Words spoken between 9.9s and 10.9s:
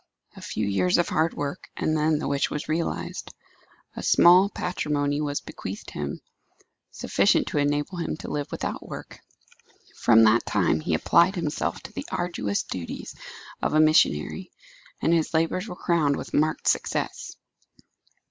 From that time